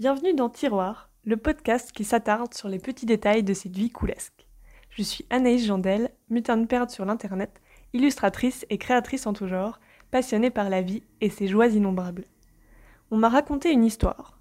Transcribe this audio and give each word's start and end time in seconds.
Bienvenue 0.00 0.32
dans 0.32 0.48
Tiroir, 0.48 1.10
le 1.26 1.36
podcast 1.36 1.92
qui 1.92 2.04
s'attarde 2.04 2.54
sur 2.54 2.70
les 2.70 2.78
petits 2.78 3.04
détails 3.04 3.42
de 3.42 3.52
cette 3.52 3.76
vie 3.76 3.90
coulesque. 3.90 4.46
Je 4.88 5.02
suis 5.02 5.26
Anaïs 5.28 5.66
Jandel, 5.66 6.08
mutin 6.30 6.64
perte 6.64 6.88
sur 6.88 7.04
l'internet, 7.04 7.60
illustratrice 7.92 8.64
et 8.70 8.78
créatrice 8.78 9.26
en 9.26 9.34
tout 9.34 9.46
genre, 9.46 9.78
passionnée 10.10 10.48
par 10.48 10.70
la 10.70 10.80
vie 10.80 11.02
et 11.20 11.28
ses 11.28 11.48
joies 11.48 11.66
innombrables. 11.66 12.24
On 13.10 13.18
m'a 13.18 13.28
raconté 13.28 13.72
une 13.72 13.84
histoire. 13.84 14.40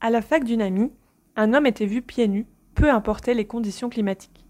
À 0.00 0.08
la 0.08 0.22
fac 0.22 0.42
d'une 0.42 0.62
amie, 0.62 0.90
un 1.36 1.52
homme 1.52 1.66
était 1.66 1.84
vu 1.84 2.00
pieds 2.00 2.26
nus, 2.26 2.46
peu 2.74 2.90
importaient 2.90 3.34
les 3.34 3.46
conditions 3.46 3.90
climatiques. 3.90 4.46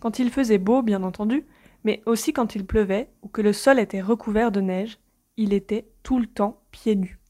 Quand 0.00 0.18
il 0.18 0.30
faisait 0.30 0.58
beau, 0.58 0.82
bien 0.82 1.04
entendu, 1.04 1.46
mais 1.84 2.02
aussi 2.06 2.32
quand 2.32 2.56
il 2.56 2.66
pleuvait 2.66 3.08
ou 3.22 3.28
que 3.28 3.40
le 3.40 3.52
sol 3.52 3.78
était 3.78 4.02
recouvert 4.02 4.50
de 4.50 4.60
neige, 4.60 4.98
il 5.36 5.52
était 5.52 5.86
tout 6.02 6.18
le 6.18 6.26
temps 6.26 6.60
pieds 6.72 6.96
nus. 6.96 7.20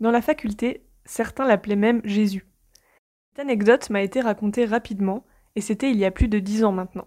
Dans 0.00 0.10
la 0.10 0.20
faculté, 0.20 0.82
certains 1.12 1.46
l'appelaient 1.46 1.76
même 1.76 2.00
Jésus. 2.04 2.46
Cette 3.28 3.40
anecdote 3.40 3.90
m'a 3.90 4.00
été 4.00 4.22
racontée 4.22 4.64
rapidement, 4.64 5.26
et 5.56 5.60
c'était 5.60 5.90
il 5.90 5.98
y 5.98 6.06
a 6.06 6.10
plus 6.10 6.28
de 6.28 6.38
dix 6.38 6.64
ans 6.64 6.72
maintenant. 6.72 7.06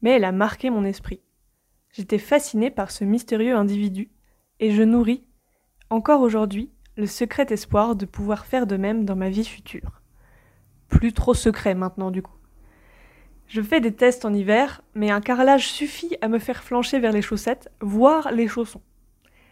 Mais 0.00 0.10
elle 0.12 0.24
a 0.24 0.32
marqué 0.32 0.70
mon 0.70 0.84
esprit. 0.84 1.20
J'étais 1.92 2.18
fascinée 2.18 2.70
par 2.70 2.90
ce 2.90 3.04
mystérieux 3.04 3.54
individu, 3.54 4.10
et 4.58 4.70
je 4.70 4.82
nourris, 4.82 5.24
encore 5.90 6.22
aujourd'hui, 6.22 6.70
le 6.96 7.06
secret 7.06 7.46
espoir 7.50 7.94
de 7.94 8.06
pouvoir 8.06 8.46
faire 8.46 8.66
de 8.66 8.78
même 8.78 9.04
dans 9.04 9.16
ma 9.16 9.28
vie 9.28 9.44
future. 9.44 10.00
Plus 10.88 11.12
trop 11.12 11.34
secret 11.34 11.74
maintenant 11.74 12.10
du 12.10 12.22
coup. 12.22 12.36
Je 13.48 13.60
fais 13.60 13.80
des 13.80 13.94
tests 13.94 14.24
en 14.24 14.32
hiver, 14.32 14.80
mais 14.94 15.10
un 15.10 15.20
carrelage 15.20 15.68
suffit 15.68 16.16
à 16.22 16.28
me 16.28 16.38
faire 16.38 16.62
flancher 16.62 16.98
vers 16.98 17.12
les 17.12 17.20
chaussettes, 17.20 17.70
voire 17.82 18.32
les 18.32 18.48
chaussons. 18.48 18.82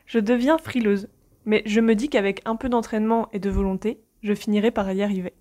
Je 0.07 0.19
deviens 0.19 0.57
frileuse, 0.57 1.09
mais 1.45 1.63
je 1.67 1.81
me 1.81 1.95
dis 1.95 2.09
qu'avec 2.09 2.43
un 2.45 2.57
peu 2.57 2.69
d'entraînement 2.69 3.29
et 3.33 3.39
de 3.39 3.51
volonté, 3.51 4.01
je 4.23 4.35
finirai 4.35 4.71
par 4.71 4.91
y 4.93 5.03
arriver. 5.03 5.35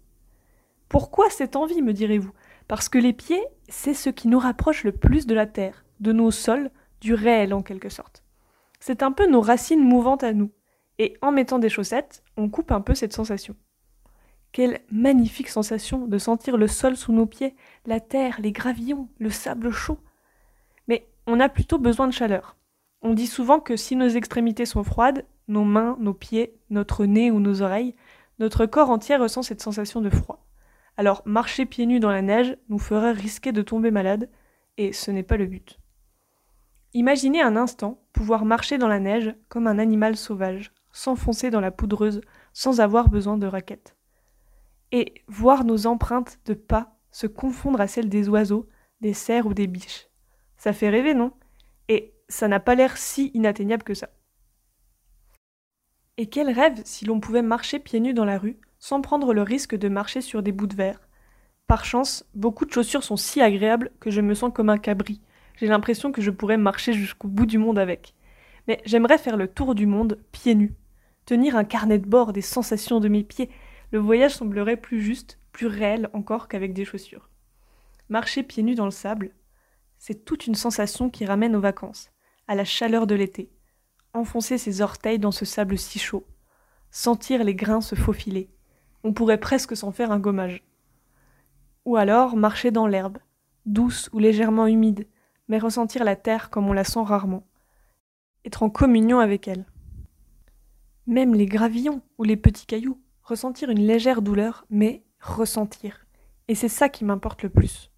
Pourquoi 0.88 1.30
cette 1.30 1.56
envie, 1.56 1.82
me 1.82 1.94
direz-vous? 1.94 2.32
Parce 2.68 2.90
que 2.90 2.98
les 2.98 3.14
pieds, 3.14 3.44
c'est 3.68 3.94
ce 3.94 4.10
qui 4.10 4.28
nous 4.28 4.40
rapproche 4.40 4.84
le 4.84 4.92
plus 4.92 5.28
de 5.28 5.36
la 5.36 5.46
terre, 5.46 5.86
de 6.00 6.12
nos 6.12 6.32
sols, 6.32 6.72
du 7.02 7.14
réel 7.14 7.54
en 7.54 7.62
quelque 7.62 7.90
sorte. 7.90 8.24
C'est 8.80 9.04
un 9.04 9.12
peu 9.12 9.28
nos 9.28 9.42
racines 9.42 9.84
mouvantes 9.84 10.24
à 10.24 10.34
nous, 10.34 10.52
et 10.98 11.18
en 11.22 11.32
mettant 11.32 11.60
des 11.60 11.70
chaussettes, 11.70 12.24
on 12.38 12.50
coupe 12.50 12.72
un 12.72 12.82
peu 12.82 12.96
cette 12.96 13.14
sensation. 13.14 13.56
Quelle 14.52 14.82
magnifique 14.92 15.50
sensation 15.50 16.08
de 16.08 16.18
sentir 16.18 16.58
le 16.58 16.68
sol 16.68 16.98
sous 16.98 17.14
nos 17.14 17.26
pieds, 17.26 17.56
la 17.86 18.00
terre, 18.00 18.40
les 18.42 18.52
gravillons, 18.52 19.10
le 19.20 19.30
sable 19.30 19.72
chaud. 19.72 20.00
Mais 20.88 21.08
on 21.28 21.40
a 21.40 21.50
plutôt 21.50 21.78
besoin 21.78 22.08
de 22.08 22.14
chaleur. 22.14 22.58
On 23.02 23.14
dit 23.14 23.28
souvent 23.28 23.60
que 23.60 23.78
si 23.78 23.96
nos 23.96 24.10
extrémités 24.10 24.66
sont 24.66 24.84
froides, 24.84 25.26
nos 25.50 25.66
mains, 25.66 25.98
nos 26.00 26.14
pieds, 26.14 26.58
notre 26.70 27.06
nez 27.06 27.32
ou 27.32 27.42
nos 27.42 27.62
oreilles, 27.62 27.96
notre 28.40 28.66
corps 28.66 28.90
entier 28.90 29.18
ressent 29.18 29.42
cette 29.42 29.62
sensation 29.62 30.00
de 30.00 30.10
froid. 30.10 30.46
Alors 30.96 31.22
marcher 31.26 31.66
pieds 31.66 31.86
nus 31.86 32.00
dans 32.00 32.12
la 32.12 32.22
neige 32.22 32.58
nous 32.70 32.80
ferait 32.80 33.12
risquer 33.12 33.52
de 33.52 33.62
tomber 33.62 33.92
malade, 33.92 34.30
et 34.78 34.94
ce 34.94 35.12
n'est 35.12 35.24
pas 35.24 35.38
le 35.38 35.46
but. 35.46 35.78
Imaginez 36.94 37.42
un 37.42 37.56
instant 37.56 38.02
pouvoir 38.14 38.46
marcher 38.46 38.78
dans 38.78 38.88
la 38.88 39.00
neige 39.00 39.36
comme 39.50 39.68
un 39.68 39.78
animal 39.78 40.16
sauvage, 40.16 40.72
s'enfoncer 40.92 41.50
dans 41.50 41.60
la 41.60 41.72
poudreuse 41.72 42.22
sans 42.54 42.80
avoir 42.80 43.10
besoin 43.10 43.38
de 43.38 43.46
raquettes. 43.46 43.96
Et 44.92 45.14
voir 45.28 45.66
nos 45.66 45.86
empreintes 45.86 46.40
de 46.46 46.54
pas 46.54 46.98
se 47.12 47.28
confondre 47.28 47.82
à 47.82 47.88
celles 47.88 48.10
des 48.10 48.28
oiseaux, 48.30 48.68
des 49.02 49.14
cerfs 49.14 49.46
ou 49.46 49.54
des 49.54 49.68
biches. 49.68 50.08
Ça 50.58 50.74
fait 50.74 50.90
rêver, 50.90 51.14
non? 51.14 51.32
Et 51.88 52.14
ça 52.28 52.48
n'a 52.48 52.60
pas 52.60 52.76
l'air 52.76 52.98
si 52.98 53.28
inatteignable 53.34 53.84
que 53.84 53.94
ça. 53.94 54.10
Et 56.22 56.26
quel 56.26 56.52
rêve 56.52 56.82
si 56.84 57.06
l'on 57.06 57.22
pouvait 57.22 57.42
marcher 57.42 57.80
pieds 57.80 58.02
nus 58.02 58.14
dans 58.14 58.26
la 58.26 58.38
rue, 58.38 58.58
sans 58.78 59.00
prendre 59.00 59.34
le 59.34 59.42
risque 59.42 59.78
de 59.78 59.88
marcher 59.88 60.20
sur 60.20 60.44
des 60.44 60.52
bouts 60.52 60.68
de 60.68 60.76
verre. 60.76 61.00
Par 61.66 61.86
chance, 61.86 62.26
beaucoup 62.36 62.66
de 62.66 62.74
chaussures 62.74 63.06
sont 63.06 63.16
si 63.16 63.40
agréables 63.40 63.90
que 64.02 64.12
je 64.12 64.20
me 64.20 64.34
sens 64.34 64.52
comme 64.54 64.68
un 64.68 64.78
cabri. 64.78 65.22
J'ai 65.56 65.68
l'impression 65.68 66.12
que 66.12 66.22
je 66.22 66.30
pourrais 66.30 66.58
marcher 66.58 66.92
jusqu'au 66.92 67.30
bout 67.30 67.46
du 67.46 67.58
monde 67.58 67.80
avec. 67.80 68.16
Mais 68.68 68.82
j'aimerais 68.84 69.18
faire 69.18 69.38
le 69.38 69.48
tour 69.48 69.76
du 69.76 69.86
monde 69.86 70.20
pieds 70.34 70.56
nus. 70.56 70.74
Tenir 71.26 71.56
un 71.56 71.64
carnet 71.64 72.00
de 72.00 72.10
bord 72.10 72.34
des 72.34 72.42
sensations 72.42 73.00
de 73.00 73.08
mes 73.08 73.24
pieds, 73.24 73.50
le 73.94 74.00
voyage 74.00 74.36
semblerait 74.36 74.76
plus 74.76 75.02
juste, 75.02 75.40
plus 75.54 75.68
réel 75.68 76.10
encore 76.12 76.50
qu'avec 76.50 76.74
des 76.74 76.84
chaussures. 76.84 77.30
Marcher 78.10 78.44
pieds 78.44 78.64
nus 78.64 78.76
dans 78.76 78.84
le 78.84 78.92
sable, 78.92 79.32
c'est 79.98 80.26
toute 80.26 80.48
une 80.48 80.56
sensation 80.56 81.10
qui 81.10 81.24
ramène 81.24 81.56
aux 81.56 81.62
vacances, 81.62 82.12
à 82.50 82.56
la 82.56 82.66
chaleur 82.66 83.08
de 83.08 83.16
l'été, 83.16 83.50
enfoncer 84.14 84.58
ses 84.58 84.82
orteils 84.82 85.20
dans 85.20 85.32
ce 85.32 85.46
sable 85.46 85.78
si 85.78 86.00
chaud, 86.00 86.26
sentir 86.92 87.44
les 87.44 87.56
grains 87.56 87.82
se 87.82 87.96
faufiler. 87.96 88.50
On 89.04 89.14
pourrait 89.14 89.40
presque 89.40 89.76
s'en 89.78 89.92
faire 89.92 90.12
un 90.12 90.20
gommage. 90.20 90.64
Ou 91.86 91.96
alors 91.96 92.36
marcher 92.36 92.72
dans 92.72 92.88
l'herbe, 92.88 93.18
douce 93.66 94.10
ou 94.14 94.20
légèrement 94.20 94.68
humide, 94.68 95.08
mais 95.48 95.60
ressentir 95.60 96.04
la 96.04 96.16
terre 96.16 96.50
comme 96.50 96.68
on 96.68 96.74
la 96.74 96.84
sent 96.84 97.04
rarement. 97.04 97.48
Être 98.46 98.64
en 98.64 98.70
communion 98.70 99.20
avec 99.20 99.48
elle. 99.48 99.66
Même 101.08 101.34
les 101.34 101.46
gravillons 101.46 102.02
ou 102.18 102.24
les 102.24 102.38
petits 102.38 102.66
cailloux, 102.66 103.02
ressentir 103.24 103.70
une 103.70 103.86
légère 103.86 104.22
douleur, 104.22 104.66
mais 104.70 105.04
ressentir. 105.20 106.06
Et 106.48 106.56
c'est 106.56 106.70
ça 106.70 106.90
qui 106.90 107.06
m'importe 107.06 107.44
le 107.44 107.50
plus. 107.50 107.92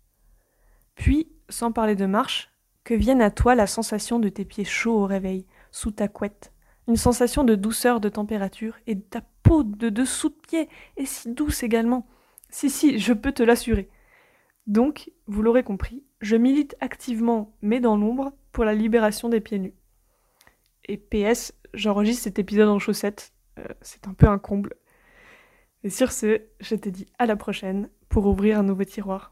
Puis, 0.95 1.31
sans 1.49 1.71
parler 1.71 1.95
de 1.95 2.05
marche, 2.05 2.49
que 2.83 2.93
vienne 2.93 3.21
à 3.21 3.31
toi 3.31 3.55
la 3.55 3.67
sensation 3.67 4.19
de 4.19 4.29
tes 4.29 4.45
pieds 4.45 4.65
chauds 4.65 5.03
au 5.03 5.05
réveil, 5.05 5.45
sous 5.71 5.91
ta 5.91 6.07
couette, 6.07 6.53
une 6.87 6.97
sensation 6.97 7.43
de 7.43 7.55
douceur 7.55 7.99
de 7.99 8.09
température, 8.09 8.77
et 8.87 8.99
ta 8.99 9.21
peau 9.43 9.63
de 9.63 9.89
dessous 9.89 10.29
de 10.29 10.35
pied 10.35 10.69
est 10.97 11.05
si 11.05 11.33
douce 11.33 11.63
également. 11.63 12.07
Si, 12.49 12.69
si, 12.69 12.99
je 12.99 13.13
peux 13.13 13.31
te 13.31 13.43
l'assurer. 13.43 13.89
Donc, 14.67 15.11
vous 15.27 15.41
l'aurez 15.41 15.63
compris, 15.63 16.03
je 16.19 16.35
milite 16.35 16.75
activement, 16.81 17.55
mais 17.61 17.79
dans 17.79 17.97
l'ombre, 17.97 18.33
pour 18.51 18.65
la 18.65 18.75
libération 18.75 19.29
des 19.29 19.39
pieds 19.39 19.59
nus. 19.59 19.73
Et 20.85 20.97
PS, 20.97 21.53
j'enregistre 21.73 22.23
cet 22.23 22.39
épisode 22.39 22.69
en 22.69 22.79
chaussettes, 22.79 23.33
euh, 23.59 23.63
c'est 23.81 24.07
un 24.07 24.13
peu 24.13 24.27
un 24.27 24.37
comble. 24.37 24.75
Et 25.83 25.89
sur 25.89 26.11
ce, 26.11 26.41
je 26.59 26.75
te 26.75 26.89
dis 26.89 27.07
à 27.17 27.25
la 27.25 27.35
prochaine 27.35 27.89
pour 28.09 28.27
ouvrir 28.27 28.59
un 28.59 28.63
nouveau 28.63 28.83
tiroir. 28.83 29.30